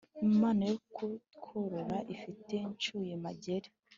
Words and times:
imana 0.29 0.63
yo 0.71 0.77
kutworora 0.95 1.97
ifite 2.13 2.55
ncyuye-mageni. 2.69 3.69